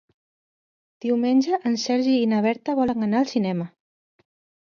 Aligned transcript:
Diumenge 1.05 1.59
en 1.71 1.77
Sergi 1.83 2.15
i 2.21 2.23
na 2.31 2.39
Berta 2.45 2.75
volen 2.79 3.09
anar 3.09 3.21
al 3.21 3.29
cinema. 3.33 3.69